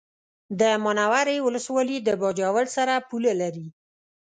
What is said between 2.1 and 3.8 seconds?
باجوړ سره پوله لري